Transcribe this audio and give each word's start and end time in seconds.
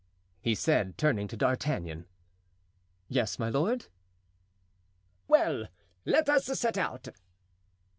he 0.39 0.55
said, 0.55 0.97
turning 0.97 1.27
to 1.27 1.37
D'Artagnan. 1.37 2.07
"Yes, 3.07 3.37
my 3.37 3.49
lord." 3.49 3.85
"Well, 5.27 5.67
let 6.05 6.27
us 6.27 6.45
set 6.47 6.75
out." 6.75 7.09